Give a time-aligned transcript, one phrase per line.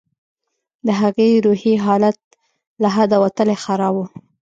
[0.85, 2.17] د هغې روحي حالت
[2.81, 4.03] له حده وتلى خراب و.